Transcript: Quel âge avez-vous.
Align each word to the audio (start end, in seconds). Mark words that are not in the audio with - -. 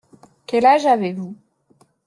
Quel 0.47 0.65
âge 0.65 0.87
avez-vous. 0.87 1.35